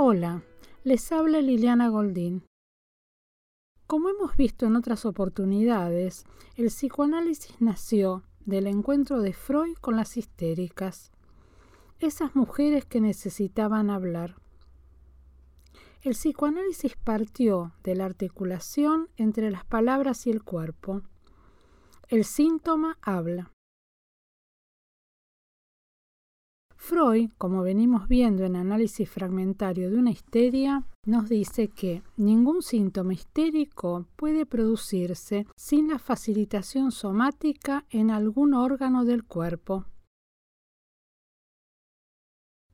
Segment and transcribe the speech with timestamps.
[0.00, 0.44] Hola,
[0.84, 2.44] les habla Liliana Goldín.
[3.88, 6.24] Como hemos visto en otras oportunidades,
[6.54, 11.10] el psicoanálisis nació del encuentro de Freud con las histéricas,
[11.98, 14.36] esas mujeres que necesitaban hablar.
[16.02, 21.02] El psicoanálisis partió de la articulación entre las palabras y el cuerpo.
[22.06, 23.50] El síntoma habla.
[26.80, 33.12] Freud, como venimos viendo en análisis fragmentario de una histeria, nos dice que ningún síntoma
[33.12, 39.86] histérico puede producirse sin la facilitación somática en algún órgano del cuerpo.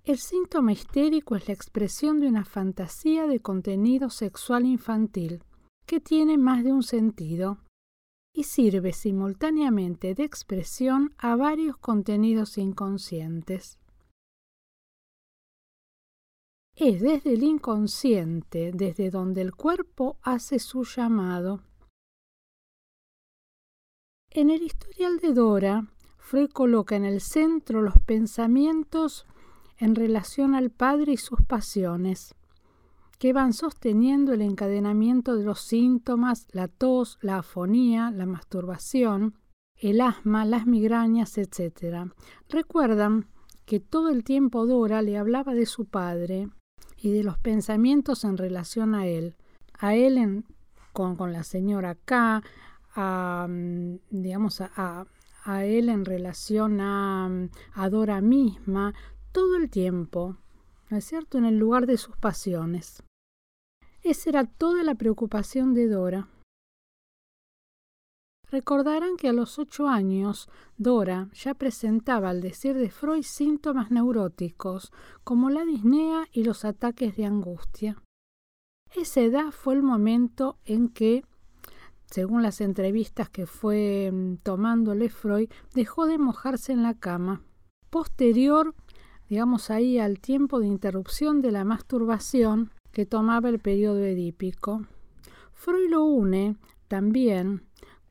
[0.05, 5.43] El síntoma histérico es la expresión de una fantasía de contenido sexual infantil
[5.87, 7.59] que tiene más de un sentido
[8.35, 13.79] y sirve simultáneamente de expresión a varios contenidos inconscientes
[16.77, 21.63] es desde el inconsciente, desde donde el cuerpo hace su llamado.
[24.31, 25.87] En el historial de Dora,
[26.19, 29.27] Freud coloca en el centro los pensamientos
[29.79, 32.35] en relación al padre y sus pasiones,
[33.21, 39.39] que van sosteniendo el encadenamiento de los síntomas, la tos, la afonía, la masturbación,
[39.77, 42.11] el asma, las migrañas, etc.
[42.49, 43.29] Recuerdan
[43.65, 46.49] que todo el tiempo Dora le hablaba de su padre
[47.05, 49.37] y de los pensamientos en relación a él.
[49.79, 50.43] A él
[50.95, 52.43] con, la señora K,
[52.95, 55.07] a, mm, digamos, a,
[55.45, 58.95] a, él en relación a, mm, a Dora misma,
[59.33, 60.39] todo el tiempo,
[60.89, 63.03] ¿no es cierto?, en el lugar de sus pasiones.
[64.03, 66.29] Esa era toda la preocupación de Dora.
[68.51, 74.93] Recordarán que a los ocho años Dora ya presentaba, al decir de Freud, síntomas neuróticos,
[75.25, 78.03] como la disnea y los ataques de angustia.
[78.95, 81.25] Esa edad fue el momento en que,
[82.07, 87.43] según las entrevistas que fue mm, tomándole Freud, dejó de mojarse en la cama.
[87.91, 88.75] Posterior,
[89.29, 94.87] digamos ahí, al tiempo de interrupción de la masturbación que tomaba el periodo edípico.
[95.53, 97.67] Freud lo une también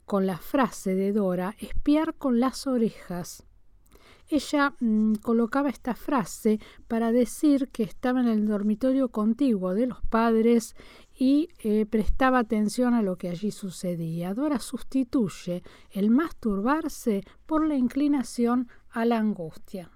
[0.06, 3.44] con la frase de Dora, espiar con las orejas.
[4.30, 10.02] Ella mm, colocaba esta frase para decir que estaba en el dormitorio contiguo de los
[10.04, 10.76] padres
[11.16, 14.34] y eh, prestaba atención a lo que allí sucedía.
[14.34, 15.62] Dora sustituye
[15.92, 19.92] el masturbarse por la inclinación a la angustia.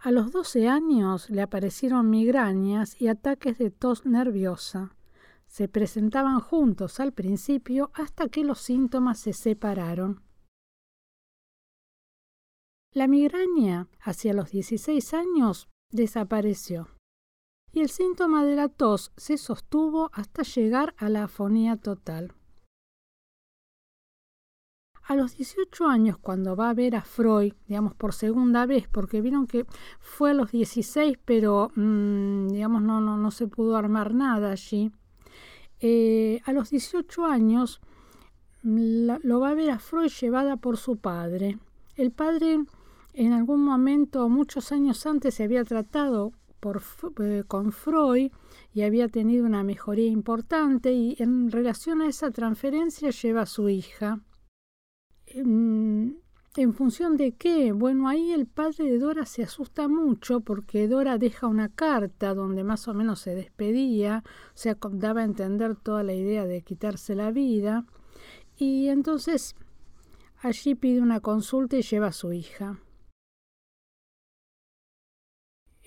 [0.00, 4.94] A los 12 años le aparecieron migrañas y ataques de tos nerviosa
[5.54, 10.24] se presentaban juntos al principio hasta que los síntomas se separaron.
[12.90, 16.88] La migraña hacia los 16 años desapareció
[17.70, 22.34] y el síntoma de la tos se sostuvo hasta llegar a la afonía total.
[25.04, 29.20] A los 18 años, cuando va a ver a Freud, digamos por segunda vez, porque
[29.20, 29.66] vieron que
[30.00, 34.90] fue a los 16, pero mm, digamos no, no, no se pudo armar nada allí,
[35.80, 37.80] eh, a los 18 años
[38.62, 41.58] lo va a ver a Freud llevada por su padre.
[41.96, 42.64] El padre
[43.12, 46.32] en algún momento, muchos años antes, se había tratado
[47.20, 48.32] eh, con Freud
[48.72, 53.68] y había tenido una mejoría importante y en relación a esa transferencia lleva a su
[53.68, 54.20] hija.
[55.26, 56.16] Em,
[56.56, 57.72] ¿En función de qué?
[57.72, 62.62] Bueno, ahí el padre de Dora se asusta mucho porque Dora deja una carta donde
[62.62, 67.16] más o menos se despedía, o sea, daba a entender toda la idea de quitarse
[67.16, 67.86] la vida.
[68.56, 69.56] Y entonces
[70.42, 72.78] allí pide una consulta y lleva a su hija.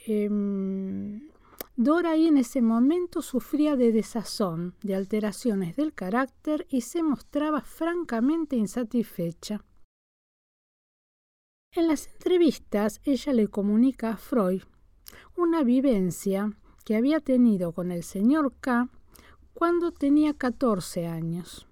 [0.06, 1.30] Em,
[1.78, 7.62] Dora ahí en ese momento sufría de desazón, de alteraciones del carácter y se mostraba
[7.62, 9.64] francamente insatisfecha.
[11.78, 14.64] En las entrevistas ella le comunica a Freud
[15.36, 16.52] una vivencia
[16.84, 18.90] que había tenido con el señor K
[19.54, 21.68] cuando tenía 14 años.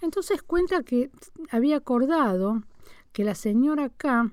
[0.00, 1.12] Entonces cuenta que
[1.52, 2.64] había acordado
[3.12, 4.32] que la señora K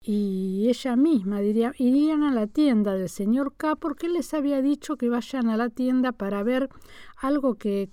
[0.00, 4.96] y ella misma irían a la tienda del señor K porque él les había dicho
[4.96, 6.70] que vayan a la tienda para ver
[7.18, 7.90] algo que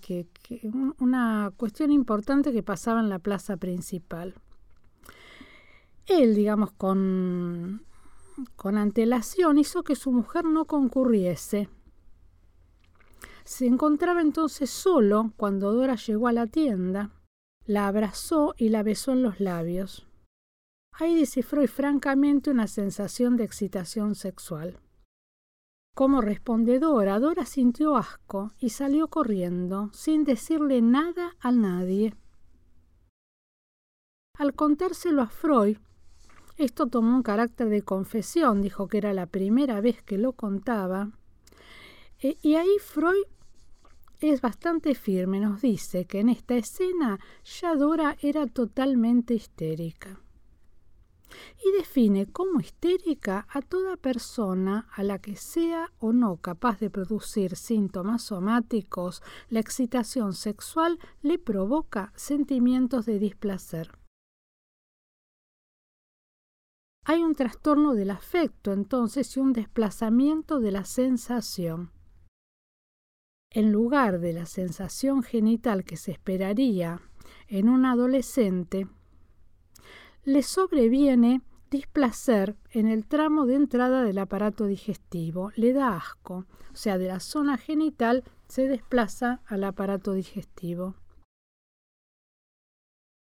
[0.97, 4.35] una cuestión importante que pasaba en la plaza principal
[6.19, 7.85] él, digamos, con,
[8.55, 11.69] con antelación hizo que su mujer no concurriese.
[13.43, 17.11] Se encontraba entonces solo cuando Dora llegó a la tienda,
[17.65, 20.07] la abrazó y la besó en los labios.
[20.93, 24.79] Ahí descifró francamente una sensación de excitación sexual.
[25.93, 27.19] ¿Cómo responde Dora?
[27.19, 32.15] Dora sintió asco y salió corriendo, sin decirle nada a nadie.
[34.37, 35.77] Al contárselo a Freud,
[36.57, 41.09] esto tomó un carácter de confesión, dijo que era la primera vez que lo contaba.
[42.19, 43.25] E, y ahí Freud
[44.19, 50.19] es bastante firme, nos dice que en esta escena ya Dora era totalmente histérica
[51.63, 56.89] y define como histérica a toda persona a la que sea o no capaz de
[56.89, 64.00] producir síntomas somáticos, la excitación sexual le provoca sentimientos de displacer.
[67.03, 71.91] Hay un trastorno del afecto entonces y un desplazamiento de la sensación.
[73.49, 77.01] En lugar de la sensación genital que se esperaría
[77.47, 78.87] en un adolescente,
[80.23, 86.75] le sobreviene displacer en el tramo de entrada del aparato digestivo, le da asco, o
[86.75, 90.95] sea, de la zona genital se desplaza al aparato digestivo.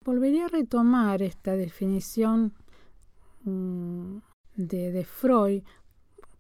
[0.04, 2.54] Volvería a retomar esta definición
[3.46, 5.64] de, de Freud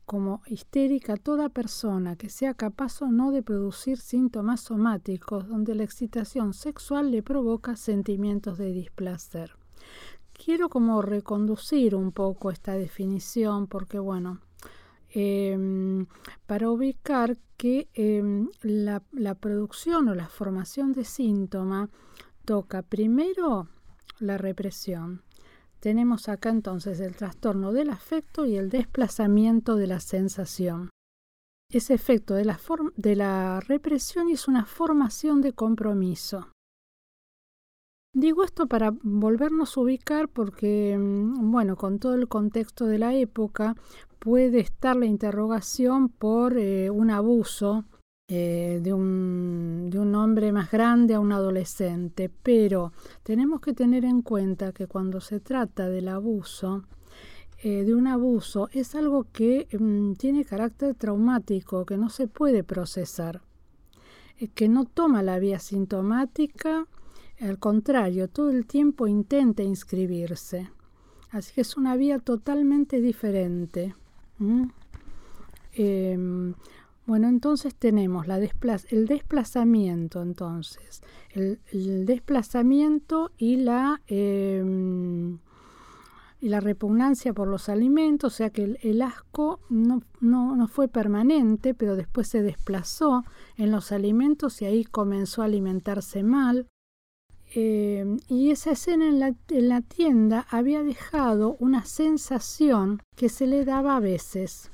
[0.05, 5.83] como histérica toda persona que sea capaz o no de producir síntomas somáticos donde la
[5.83, 9.55] excitación sexual le provoca sentimientos de displacer
[10.35, 14.39] quiero como reconducir un poco esta definición porque, bueno,
[15.09, 16.05] em,
[16.45, 21.89] para ubicar que em, la, la, producción o la formación de síntoma
[22.43, 23.69] toca primero
[24.19, 25.21] la represión.
[25.85, 30.89] Tenemos acá entonces el trastorno del afecto y el desplazamiento de la sensación.
[31.71, 32.59] Ese efecto de la,
[32.95, 36.49] de la represión es una formación de compromiso.
[38.15, 43.13] Digo esto para volvernos a ubicar porque, mm, bueno, con todo el contexto de la
[43.13, 43.75] época
[44.17, 47.85] puede estar la interrogación por eh, un abuso
[48.27, 52.91] eh, de, un, de, un, hombre más grande a un adolescente, pero
[53.21, 56.85] tenemos que tener en cuenta que cuando se trata del abuso,
[57.61, 62.63] eh, de un abuso, es algo que mm, tiene carácter traumático, que no se puede
[62.63, 63.43] procesar,
[64.55, 66.87] que no toma la vía sintomática,
[67.39, 70.71] al contrario, todo el tiempo intenta inscribirse.
[71.29, 73.93] Así que es una vía totalmente diferente.
[77.05, 85.37] Bueno, entonces tenemos la el desplazamiento, entonces, el, desplazamiento y la, em,
[86.41, 90.87] y la repugnancia por los alimentos, o sea que el, asco no, no, no, fue
[90.87, 93.23] permanente, pero después se desplazó
[93.57, 96.67] en los alimentos y ahí comenzó a alimentarse mal.
[97.53, 103.95] Em, y esa escena en la, tienda había dejado una sensación que se le daba
[103.95, 104.71] a veces.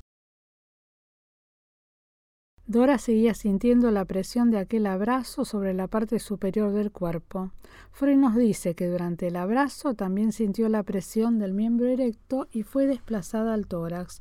[2.66, 7.50] Dora seguía sintiendo la presión de aquel abrazo sobre la parte superior del cuerpo.
[7.90, 12.62] Freud nos dice que durante el abrazo también sintió la presión del miembro erecto y
[12.62, 14.20] fue desplazada al tórax.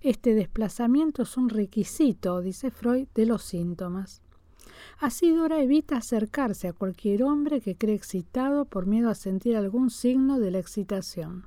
[0.00, 4.22] Este desplazamiento es un requisito, dice Freud, de los síntomas.
[4.98, 9.90] Así Dora evita acercarse a cualquier hombre que cree excitado por miedo a sentir algún
[9.90, 11.44] signo de la excitación.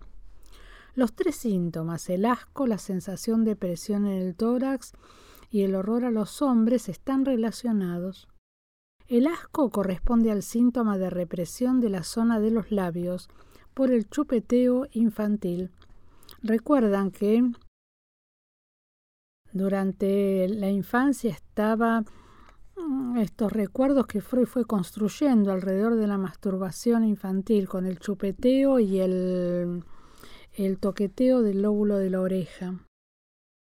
[0.93, 4.93] Los tres síntomas, el asco, la sensación de presión en el tórax
[5.55, 8.27] y el horror a los hombres, están relacionados.
[9.07, 13.29] El asco corresponde al síntoma de represión de la zona de los labios
[13.73, 15.71] por el chupeteo infantil.
[16.41, 17.51] Recuerdan que
[19.51, 22.03] durante la infancia estaba
[22.77, 28.79] Mm, estos recuerdos que Freud fue construyendo alrededor de la masturbación infantil con el chupeteo
[28.79, 29.83] y el,
[30.53, 32.73] el toqueteo del lóbulo de la oreja.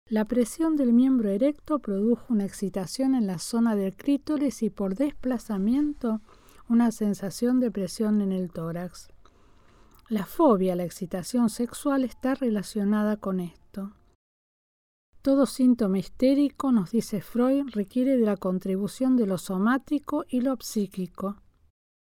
[0.10, 4.96] La presión del miembro erecto produjo una excitación en la zona del clítoris y por
[4.96, 6.22] desplazamiento
[6.68, 9.10] una sensación de presión en el tórax.
[10.08, 13.94] La fobia la excitación sexual está relacionada con esto.
[15.22, 20.58] Todo síntoma histérico, nos dice Freud, requiere de la contribución de lo somático y lo
[20.60, 21.36] psíquico.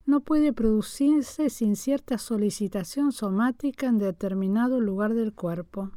[0.06, 5.92] No puede producirse sin cierta solicitación somática en determinado lugar del cuerpo.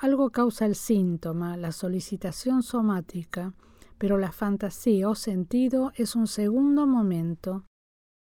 [0.00, 3.52] Algo causa el síntoma, la solicitación somática,
[3.98, 7.66] pero la fantasía o sentido es un segundo momento.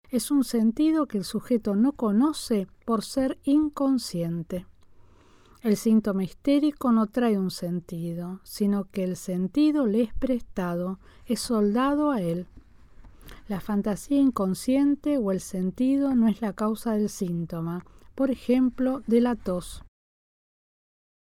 [0.10, 4.66] Es un sentido que el sujeto no conoce por ser inconsciente.
[5.62, 11.42] El síntoma histérico no trae un sentido, sino que el sentido le es prestado, es
[11.42, 12.48] soldado a él.
[13.50, 19.20] La fantasía inconsciente o el sentido no es la causa del síntoma, por ejemplo, de
[19.20, 19.84] la tos.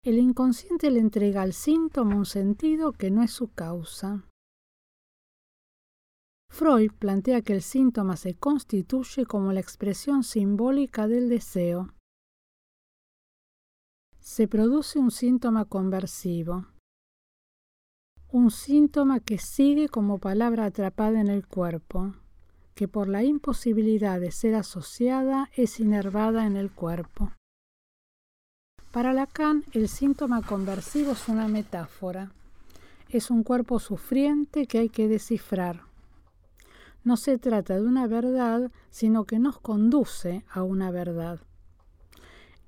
[0.02, 4.24] El inconsciente le entrega al síntoma un sentido que no es su causa.
[6.48, 11.94] Freud plantea que el síntoma se constituye como la expresión simbólica del deseo.
[14.18, 16.66] Se produce un síntoma conversivo,
[18.32, 22.14] un síntoma que sigue como palabra atrapada en el cuerpo,
[22.74, 27.32] que por la imposibilidad de ser asociada es inervada en el cuerpo.
[28.90, 32.32] Para Lacan, el síntoma conversivo es una metáfora.
[33.08, 35.82] Es un cuerpo sufriente que hay que descifrar.
[37.04, 41.38] No se trata de una verdad, sino que nos conduce a una verdad.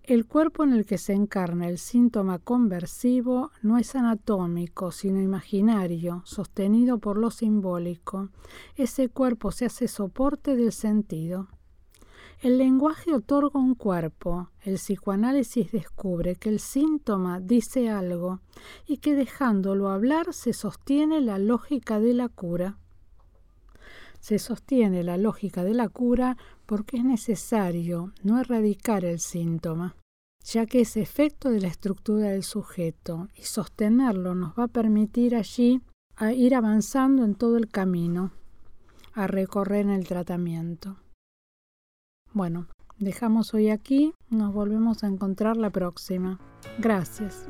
[0.05, 6.23] El cuerpo en el que se encarna el síntoma conversivo no es anatómico, sino imaginario,
[6.25, 8.29] sostenido por lo simbólico.
[8.77, 11.49] Ese cuerpo se hace soporte del sentido.
[12.43, 14.51] El lenguaje otorga un cuerpo.
[14.65, 18.41] El psicoanálisis descubre que el síntoma dice algo
[18.85, 22.79] y que dejándolo hablar se sostiene la lógica de la cura.
[24.19, 29.95] Se sostiene la lógica de la cura porque es necesario no erradicar el síntoma,
[30.45, 35.37] ya que es efecto de la estructura del sujeto y sostenerlo nos va a permitir
[35.37, 35.81] allí
[36.17, 38.33] a ir avanzando en todo el camino,
[39.13, 40.97] a recorrer en el tratamiento.
[42.35, 42.67] Bueno,
[42.99, 46.39] dejamos hoy aquí, nos volvemos a encontrar la próxima.
[46.79, 47.47] Gracias.